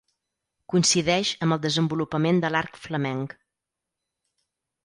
[0.73, 3.37] Coincideix amb el desenvolupament de l'art flamenc.